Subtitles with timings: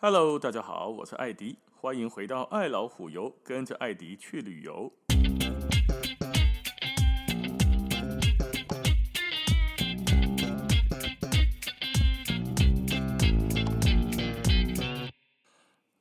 [0.00, 4.92] Hello，大家好，我是艾迪，欢迎回到爱老虎游，跟着艾迪去旅游。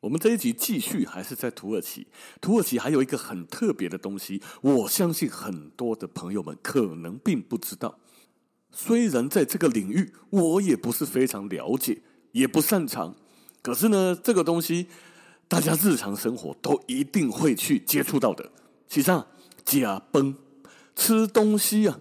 [0.02, 2.06] 我们这一集继续还是在土耳其，
[2.40, 7.98] 土耳其还有一个很特别的东西，我相信很多的朋友们可能并不知道。
[8.70, 12.04] 虽然在这个领域我也不是非常了解，
[12.34, 13.16] 也不擅长。
[13.62, 14.88] 可是呢，这个东西
[15.48, 18.50] 大家日常生活都一定会去接触到的。
[18.88, 19.28] 其实啊，
[19.66, 20.34] 假崩
[20.96, 22.00] 吃东西啊，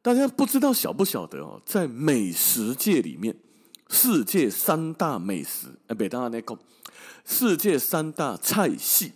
[0.00, 1.60] 大家不知道晓不晓得哦？
[1.66, 3.34] 在美食界里面，
[3.88, 6.56] 世界三大美食，哎，别当那个
[7.24, 9.12] 世界三大菜系，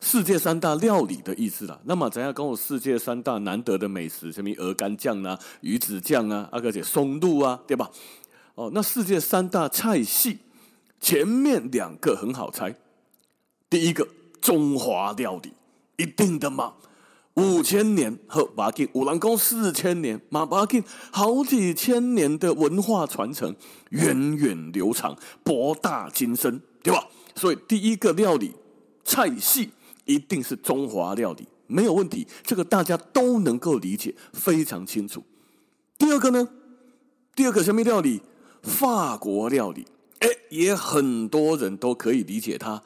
[0.00, 1.80] 世界三大料理的意思啦。
[1.84, 7.90] 那么，咱要跟我世界三大难得的美食，什么鹅肝酱啊、鱼子酱啊、阿哥姐松露啊，对吧？
[8.54, 10.38] 哦，那世界三大菜系。
[11.06, 12.74] 前面两个很好猜，
[13.70, 14.08] 第一个
[14.40, 15.52] 中华料理，
[15.98, 16.74] 一定的嘛，
[17.34, 23.54] 五千年和巴金五郎宫四千年，马巴金好几千年的文化传承，
[23.90, 27.06] 源远流长，博大精深，对吧？
[27.36, 28.52] 所以第一个料理
[29.04, 29.70] 菜系
[30.06, 35.22] 一定是中华料理，没有问题，这个大家都能够理解，非常清楚。
[35.96, 36.48] 第二个呢？
[37.36, 38.20] 第二个什么料理？
[38.60, 39.86] 法国料理。
[40.26, 42.82] 哎，也很多人都可以理解它，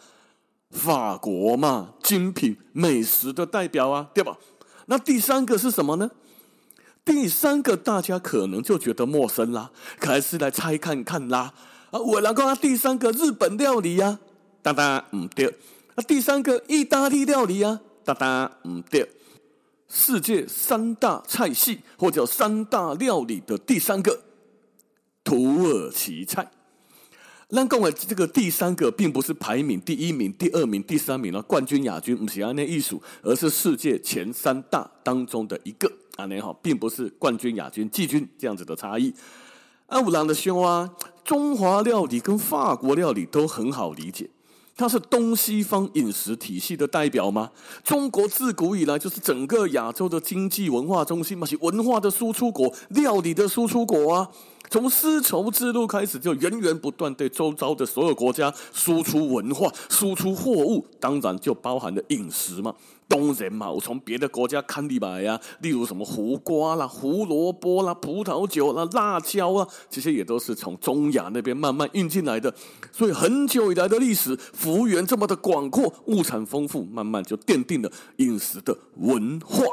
[0.70, 4.36] 法国嘛，精品美食的代表啊，对吧？
[4.86, 6.10] 那第三个是什么呢？
[7.02, 11.54] 第三个大家可能就觉得陌生啦，还是来猜看看啦。
[11.90, 14.18] 啊，我来告诉第三个日本料理呀，啊，
[14.62, 15.56] 当当，嗯，对。
[15.94, 19.10] 那第三个意大利料理呀，啊，当当，嗯，对。
[19.88, 24.20] 世界三大菜系或者三大料理的第三个，
[25.24, 26.48] 土耳其菜。
[27.52, 39.12] 那讲的这个第三个，并不是排名第一名、第二名、第三名了，冠军、亚军，不是按那艺术，而是世界前三大当中的一个啊，那好，并不是冠军、亚军、季军这样子的差异。
[39.86, 40.88] 阿五郎的兄啊，
[41.24, 44.30] 中华料理跟法国料理都很好理解，
[44.76, 47.50] 它是东西方饮食体系的代表吗？
[47.82, 54.30] 中国自古以来就是整个亚洲的经济文化中心嘛，是文化的输出国，料理的输出国啊。
[54.70, 62.72] 从丝绸之路开始，就源源不断对周遭的所有国家输出文化、输出货物，当然就包含了饮食嘛。
[63.08, 72.54] 当然嘛，我从别的国家看里来呀，例如什么胡瓜啦、胡萝卜啦、葡萄酒啦、辣椒啊，这些也都是从中亚那边慢慢运进来的。
[72.92, 79.64] 所以很久以来的历史，幅员这么的广阔，物产丰富，慢慢就奠定了饮食的文化。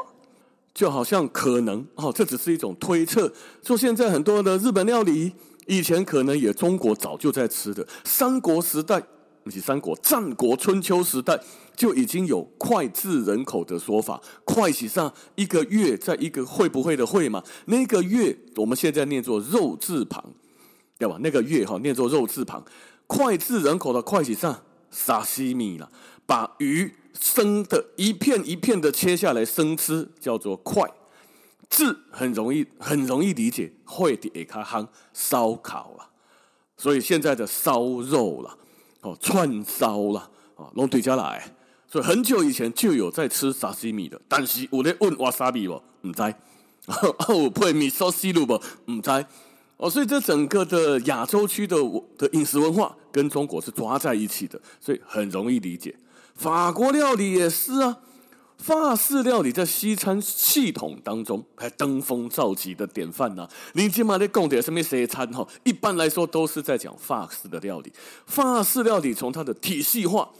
[0.78, 3.32] 就好像可能哦，这只是一种推测。
[3.64, 5.32] 说现在很多的日本料理，
[5.66, 7.84] 以前可能也中国早就在吃的。
[8.04, 9.02] 三国时代，
[9.42, 11.36] 不是三国，战国春秋时代
[11.74, 14.22] 就已经有脍炙人口的说法。
[14.46, 17.42] 脍写上一个月，在一个会不会的会嘛？
[17.64, 20.24] 那个月我们现在念作肉字旁，
[20.96, 21.18] 对吧？
[21.20, 22.64] 那个月哈念作肉字旁，
[23.08, 24.62] 脍炙人口的脍写上
[24.92, 25.90] 沙西米了，
[26.28, 26.94] 把鱼。
[27.20, 30.88] 生的一片一片的切下来生吃，叫做快。
[31.68, 36.08] 字很容易很容易理解，会的也卡夯烧烤了。
[36.76, 38.56] 所以现在的烧肉了，
[39.00, 41.56] 哦串烧了，哦拢对家来。
[41.88, 45.82] 所以很久以前就有在吃沙西米的，但是有在问瓦萨比不？
[46.02, 46.22] 唔知。
[46.86, 48.62] 哦配米烧西鲁不？
[48.86, 49.10] 唔知。
[49.78, 51.76] 哦，所以这整个的亚洲区的
[52.16, 55.92] 的饮食文化跟中国是抓在一起的，所以很容易理解。
[56.38, 57.98] 法国料理也是啊，
[58.58, 63.50] 法式料理在西餐系统当中还登峰造极的典范呢、啊。
[63.72, 65.44] 你起码得讲点什么西餐哈？
[65.64, 67.92] 一般来说都是在讲法式的料理。
[68.24, 70.30] 法式料理从它的体系化、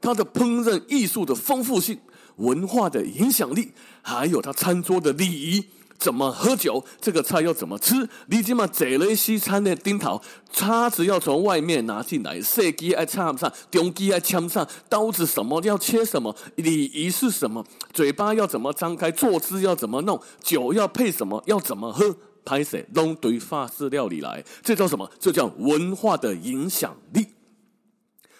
[0.00, 1.98] 它的烹饪艺术的丰富性、
[2.36, 5.66] 文化的影响力，还有它餐桌的礼仪。
[5.98, 6.82] 怎么喝酒？
[7.00, 8.08] 这个菜要怎么吃？
[8.28, 10.20] 你起码坐了西餐的顶头，
[10.52, 17.64] 叉子要从外面拿进来，细机爱插上，中机爱枪上，刀子什么要切什么，礼仪是什么？
[17.92, 19.10] 嘴巴要怎么张开？
[19.10, 20.20] 坐姿要怎么弄？
[20.40, 21.42] 酒要配什么？
[21.46, 22.16] 要怎么喝？
[22.44, 24.42] 拍摄弄对法式料理来？
[24.62, 25.10] 这叫什么？
[25.18, 27.26] 这叫文化的影响力。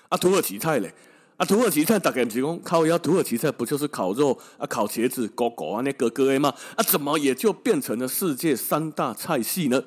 [0.08, 0.94] 啊，土耳其菜嘞？
[1.38, 6.52] 啊，土耳其菜大概不是讲靠腰，土耳其菜不就是烤肉啊、烤茄子、狗狗啊那个个的吗？
[6.74, 9.84] 啊，怎么也就变成了世界三大菜系呢？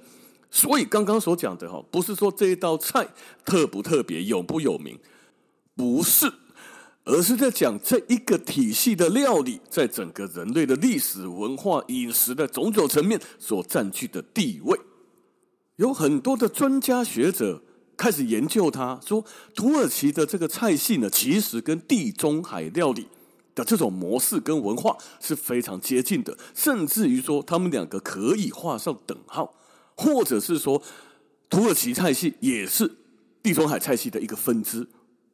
[0.49, 3.05] 所以刚刚所讲的哈，不是说这一道菜
[3.43, 4.97] 特不特别、有不有名，
[5.75, 6.31] 不是，
[7.03, 14.79] 而是在讲这一个体系的料理，在整个人类的历史文化、饮食的种种层面所占据的地位。
[15.75, 17.61] 有很多的专家学者。
[18.01, 23.07] 开始研究它，说土耳其的这个菜系呢，其实跟地中海料理
[23.53, 29.53] 的这种模式跟文化是非常接近的，甚至于说他们两个可以画上等号，
[29.95, 30.81] 或者是说
[31.47, 32.91] 土耳其菜系也是
[33.43, 34.87] 地中海菜系的一个分支。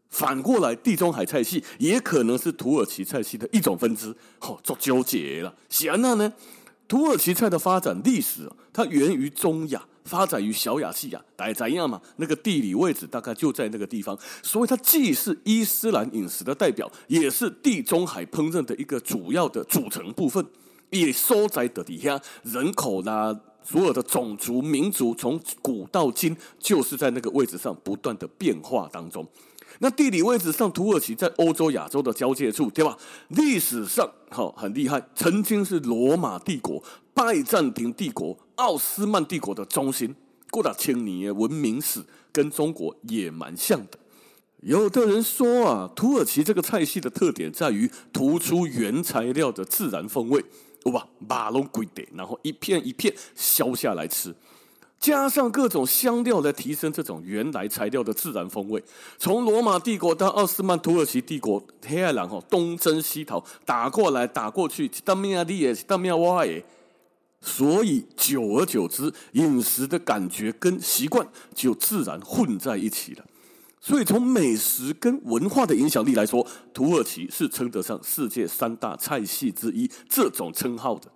[0.09, 4.13] 反过来，地中海菜系也可能是土耳其菜系的一种分支。
[4.39, 5.55] 好，做纠结了。
[5.69, 6.33] 显然呢，
[6.85, 12.01] 土耳其菜的发展历史，它源于中亚，发展于小亚细亚，大家怎样嘛？
[12.15, 20.43] 那个地理位置大概就在那个地方，所以它既是伊斯兰饮食的代表，也是地中海烹饪的一个主要的组成部分。
[20.89, 29.27] 也收在的底下，人口啦，所有的种族民族，从古到今，就是在那个位置上不断的变化当中。
[29.79, 32.97] 那地理位置上，土耳其在欧洲、亚洲的交界处，对吧？
[33.29, 36.83] 历史上，好很厉害，曾经是罗马帝国、
[37.13, 40.15] 拜占庭帝国、奥斯曼帝国的中心。
[40.49, 42.01] 过了千年文明史
[42.31, 43.99] 跟中国也蛮像的。
[44.61, 50.43] 有的人说啊，土耳其这个菜系的特点在于突出原材料的自然风味，
[50.85, 54.33] 哇，马龙贵的，然后一片一片削下来吃。
[54.99, 58.83] 加上各种香料来提升这种原来材料的自然风味。
[59.17, 66.65] 从罗马帝国到奥斯曼土耳其帝国，黑暗狼哈东征西讨，打过来打过去，当面啊你也当面挖诶。
[67.39, 73.23] 所以久而久之，饮食的感觉跟习惯就自然混在一起了。
[73.79, 81.11] 所以从美食跟文化的影响力来说，土耳其是称得上世界三大菜系之一这种称号的。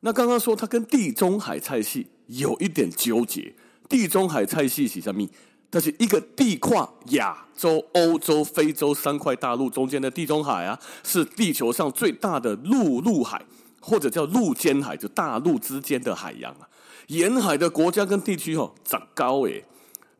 [0.00, 2.08] 那刚刚说它跟地中海菜系。
[2.26, 3.54] 有一点纠结，
[3.88, 5.26] 地中海菜系是什么？
[5.68, 13.44] 它是一个地跨亚洲、欧洲、非洲三块大陆中间的地中海啊，是地球上最大的陆路海，
[13.80, 16.68] 或者叫陆间海，就大陆之间的海洋啊。
[17.08, 19.64] 沿海的国家跟地区哦，长高诶，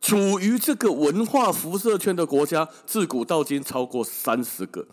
[0.00, 4.86] 处于这个文化辐射圈的国家，自古到今超过三十个。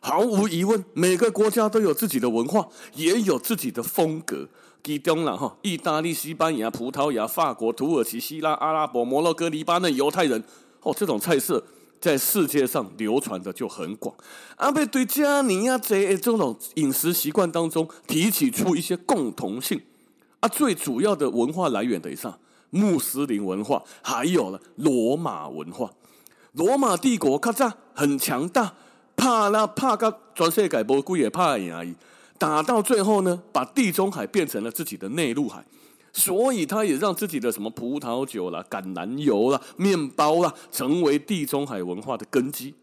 [0.00, 4.48] 毫无疑问，每个国家都有自己的文化，也有自己的风格。
[4.82, 10.42] 其中了哈，意大利、西班牙、葡萄牙、法国、土耳其、希腊、阿拉伯、摩洛哥、黎巴嫩、犹太人，
[10.82, 11.62] 哦，这种菜色
[12.00, 14.14] 在世界上流传的就很广。
[14.56, 19.80] 阿贝对加尼亚这这种饮食习惯当中提起出一些共同性
[20.40, 22.38] 啊，最主要的文化来源的上
[22.70, 25.90] 穆斯林文化，还有了罗马文化。
[26.52, 28.72] 罗马帝国咔嚓很强大，
[29.14, 31.94] 怕啦怕个全世界无几个怕赢而已。
[32.40, 35.62] 打到最后呢，把地中海变成了自己的内陆海，
[36.10, 42.74] 所以他也让自己的什么葡萄酒啦、橄榄油啦、面包啦，成为地中海文化的根基，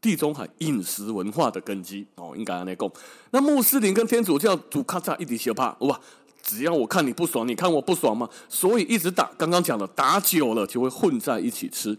[0.00, 2.90] 地中海饮食文化的根基哦，应该那讲。
[3.32, 6.00] 那穆斯林跟天主教主咔嚓一滴血怕哇，
[6.42, 9.30] 只要我看你不爽，你看我不爽嘛，所以一直打。
[9.36, 11.98] 刚刚讲了，打久了就会混在一起吃。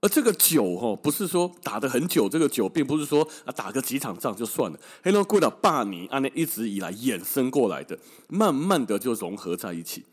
[0.00, 4.80] 而这个久哦，不是说打得很久，这个久并不是说啊打个几场仗就算了。
[5.02, 7.98] 黑龙过了八年，按那一直以来衍生过来的，
[8.28, 10.04] 慢慢的就融合在一起。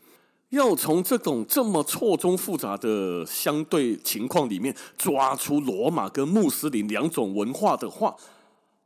[0.50, 8.16] 要从这种这么错综复杂的相对情况里面抓出罗马跟穆斯林两种文化的话，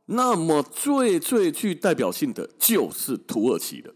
[0.07, 3.93] 那么最最具代表性的就是土耳其的。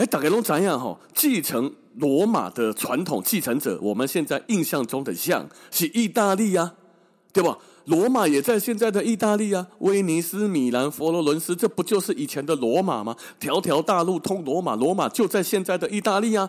[0.00, 0.98] 哎，大概都怎样哈？
[1.14, 6.72] 继承罗马的传统继承者，我们现在印象中的像是意大利呀，
[7.34, 7.58] 对吧？
[7.84, 13.14] 罗马也在现在的意大利啊，威尼斯、米兰、佛罗伦斯，这不就是以前的罗马吗？
[13.38, 16.48] 条条大路通罗马，罗马就在现在的意大利啊。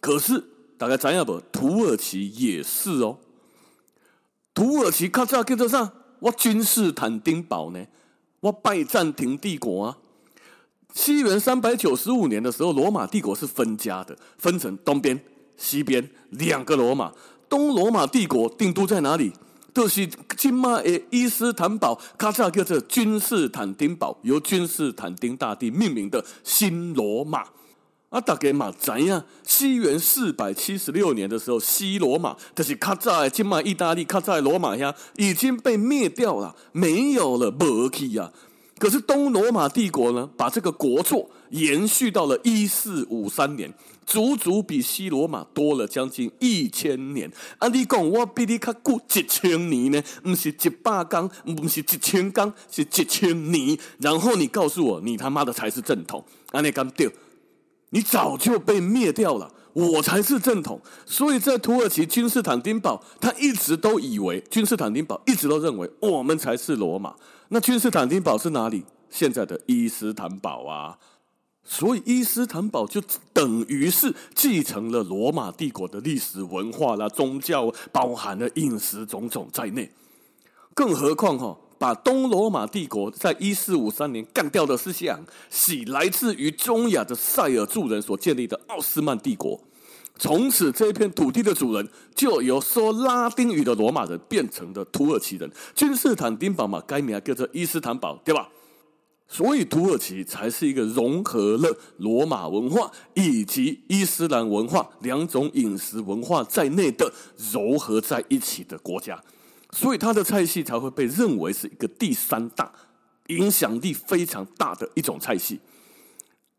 [0.00, 0.42] 可是
[0.78, 1.38] 大概怎样不？
[1.52, 3.18] 土耳其也是哦。
[4.54, 5.92] 土耳其咔嚓叫做啥？
[6.20, 7.84] 我君士坦丁堡呢？
[8.40, 9.98] 我拜占庭帝国啊。
[10.94, 15.18] 西元三百九十五年的时候，罗马帝国是分家的，分成东边、
[15.56, 17.12] 西边两个罗马。
[17.48, 19.32] 东罗马帝国定都在哪里？
[19.72, 27.44] 就是今嘛的伊斯坦堡，卡扎叫做君士坦丁堡，由君士坦丁大帝命名的新罗马。
[28.08, 38.32] 啊，大家嘛知呀，西元四百七十六年的时候，西罗马就是卡扎今嘛意大利卡扎罗马呀，已经被灭掉了，没有了，没去呀。
[38.78, 43.72] 可是东罗马帝国呢，把这个国祚延续到了一四五三年，
[44.06, 47.30] 足足比西罗马多了将近一千年。
[47.58, 50.02] 啊，你讲我比你较久一千年呢？
[50.22, 53.78] 不是一百天，不是一千天，是一千年。
[53.98, 56.24] 然后你告诉我，你他妈的才是正统？
[56.52, 57.10] 啊，你敢对？
[57.90, 60.80] 你早就被灭掉了，我才是正统。
[61.04, 67.14] 所以在土耳其君士坦丁堡，他一直都以为君士坦丁堡一直都认为我们才是罗马。
[67.48, 68.84] 那君士坦丁堡是哪里？
[69.10, 70.98] 现在的伊斯坦堡啊。
[71.70, 72.98] 所以伊斯坦堡就
[73.34, 79.92] 等于是继承了罗马帝国的历史文化啦、宗教，包含了饮食种种在内。
[80.72, 89.60] 更何况哈，把东罗马帝国在一四五三年干掉的思想，系来自于中亚的塞尔柱人所建立的奥斯曼帝国。
[90.18, 95.48] 从此，这片土地的主人就由说拉丁语的罗马人变成了土耳其人。
[95.76, 98.48] 君士坦丁堡嘛，改名叫做伊斯坦堡，对吧？
[99.28, 109.22] 所以，土耳其才是一个融合了罗马文化以及伊斯兰文化两种饮食文化在内的糅合在一起的国家。
[109.70, 112.72] 所以，它的菜系才会被认为是一个第三大、
[113.26, 115.60] 影响力非常大的一种菜系。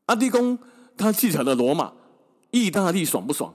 [0.06, 0.58] 阿迪公
[0.98, 1.94] 他继承了罗马。
[2.52, 3.54] 意大利爽不爽？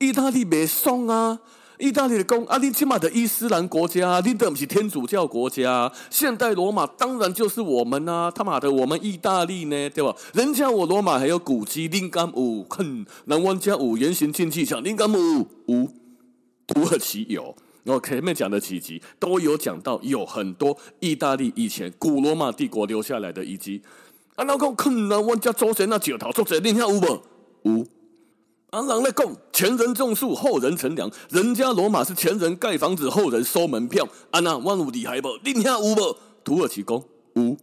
[0.00, 1.38] 意大利没爽啊！
[1.78, 5.92] 意大利的公啊，你起码的伊斯兰国家，你都不是天主教国家。
[6.10, 8.28] 现代罗马当然就是我们啊！
[8.32, 10.12] 他妈的，我们意大利呢，对吧？
[10.34, 15.88] 人家我罗马还有古迹，林甘五哼，南湾家五圆形竞技场，林甘五五，
[16.66, 17.54] 土耳其有。
[17.84, 23.82] 我前面讲的几集都有讲到，有很多意大利以前古罗马帝国留下来的遗迹。
[24.34, 27.22] 啊，那个哼，南湾家祖先那石头做者，你看有无？
[27.64, 27.86] 有。
[28.70, 31.10] 啊，人来讲，前人种树，后人乘凉。
[31.28, 34.08] 人家罗马是前人盖房子，后人收门票。
[34.30, 35.28] 啊，那万物厉害不？
[35.44, 36.16] 你听有无？
[36.42, 37.56] 土耳其公无，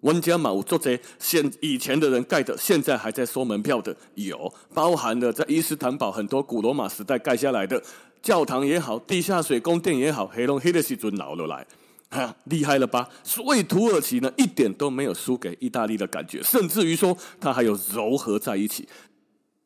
[0.00, 7.80] 温家嘛有做这现以前的人盖的，现在还在收门票的有，包含了在伊斯坦堡很多古罗马时代盖下来的
[8.22, 11.66] 教堂也好，地下水宫殿也好，黑龙黑的时尊老了来，
[12.10, 13.08] 哈，厉害了吧？
[13.22, 18.88] 所以土耳其呢，一点都没有输给意大利的感觉，甚至于说，它还有糅合在一起。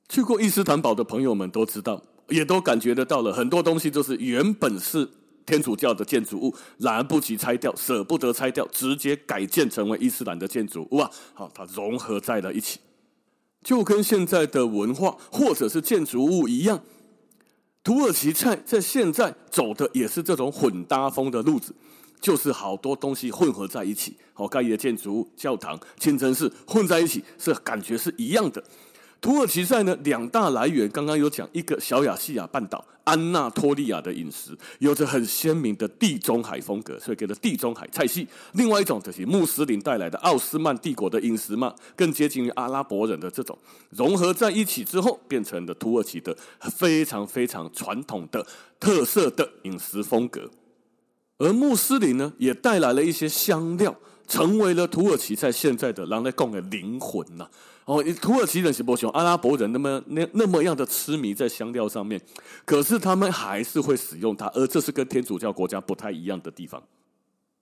[0.09, 5.09] 去过伊斯坦堡的朋友们都知道，也都感觉得到了，很多东西都是原本是
[5.47, 11.11] 天主教的建筑物，来不及拆掉，舍不得拆掉，直接改建成为伊斯兰的建筑物啊！
[11.33, 12.81] 好，它融合在了一起，
[13.63, 16.83] 就跟现在的文化或者是建筑物一样，
[17.83, 21.75] 土耳其菜在现在走的也是这种混搭风的路子，
[22.21, 28.63] 就是好多东西混合在一起，好盖的建筑物、教堂、清真寺混在一起，是感觉是一样的。
[29.21, 38.27] 土耳其菜呢，两大来源，刚刚有讲，一个小亚细亚半岛安纳托利亚的饮食，有着很鲜明的地中海风格，所以给了地中海菜系。
[38.55, 43.57] 另外一种就是穆斯林带来的奥斯曼帝国的饮食嘛，更接近于阿拉伯人的这种
[43.91, 46.35] 融合在一起之后，变成了土耳其的
[46.79, 48.47] 非常非常传统的
[48.79, 50.51] 特色的饮食风格。
[51.41, 53.93] 而穆斯林呢，也带来了一些香料，
[54.29, 57.49] 成为了土耳其在现在的人来讲的灵魂呐、
[57.87, 62.21] 哦，土耳其人是不像阿拉伯人那么那那么样的痴迷在香料上面，
[62.67, 66.81] 可是他们还是会使用它，而这是跟天主教国家不太一样的地方。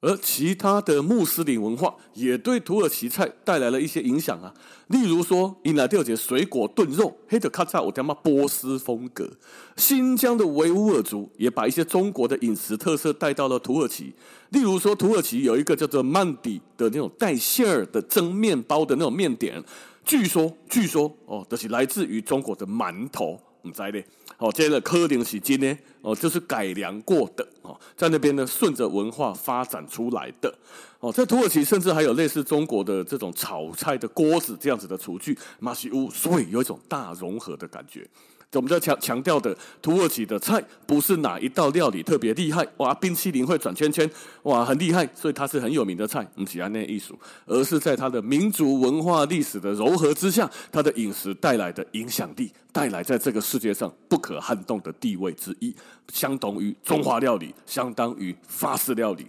[0.00, 4.54] 而其他的穆斯林文化也对土耳其菜带来了一些影响啊，
[4.86, 9.28] 例如说，伊拉第二节水果炖肉，黑的咔嚓，我他妈波斯风格。
[9.76, 14.14] 新疆的维吾尔族也把一些中国的饮食特色带到了土耳其，
[14.50, 19.60] 例如说，土耳其有一个叫做曼底的那种带馅儿的蒸面包的那种面点。
[20.04, 24.04] 据说，据说哦，都、就是来自于中国的馒头，唔知咧。
[24.38, 30.54] 哦，这个可能是真的哦，就是改良过的哦，在那边呢，顺着文化发展出来的
[31.00, 38.06] 哦，在土耳其甚至还有类似中国的这种炒菜的锅子这样子的厨具，马西乌，所以有一种大融合的感觉。
[38.52, 44.10] 我们在强强调的土耳其的菜，不是哪一道料理特别厉害哇，冰淇淋会转圈圈
[44.44, 46.26] 哇，很厉害，所以它是很有名的菜。
[46.34, 55.76] 不是那艺术，而是在它的民族文化历史的糅合之下，它的饮食带来的影响力，带来在这个世界上不可撼动的地位之一，
[56.10, 59.26] 相同于中华料理，相当于法式料理。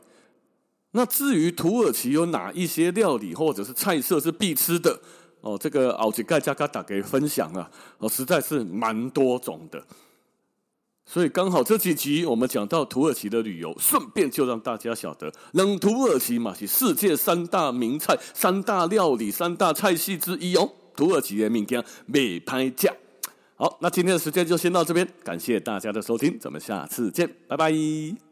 [0.91, 5.01] 那至于土耳其有哪一些料理或者是菜色是必吃的？
[5.41, 9.81] 哦，这个奥吉盖加嘎打给分享啊，哦，实在是蛮多种的，
[11.05, 20.69] 所以刚好这几集我们讲到土耳其的旅游，顺便就让大家晓得，冷土耳其嘛是世界三大名菜、三大料理、三大菜系之一哦。
[20.95, 22.93] 土耳其的名片没拍价。
[23.55, 28.28] 好，那今天的时间就先到这边，感谢大家的收听，咱们下次见，拜拜。